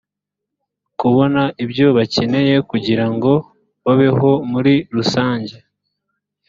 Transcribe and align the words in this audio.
kubona 0.99 1.41
ibyo 1.63 1.87
bakeneye 1.97 2.55
kugira 2.69 3.05
ngo 3.13 3.33
babeho 3.85 4.31
muri 4.51 4.73
rusanjye 4.95 5.55